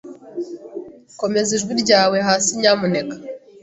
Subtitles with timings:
[1.19, 3.15] Komeza ijwi ryawe hasi, nyamuneka.